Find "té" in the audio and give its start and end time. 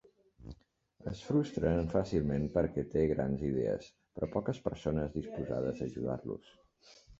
2.95-3.05